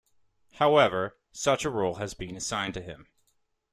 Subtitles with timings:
[0.53, 3.05] However, such a role has been assigned to him.